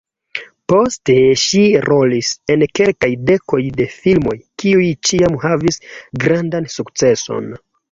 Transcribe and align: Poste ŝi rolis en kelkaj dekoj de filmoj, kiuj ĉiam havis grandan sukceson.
Poste 0.71 1.17
ŝi 1.41 1.61
rolis 1.85 2.31
en 2.53 2.63
kelkaj 2.79 3.11
dekoj 3.29 3.61
de 3.77 3.87
filmoj, 3.99 4.35
kiuj 4.65 4.89
ĉiam 5.11 5.39
havis 5.47 5.81
grandan 6.27 6.69
sukceson. 6.81 7.57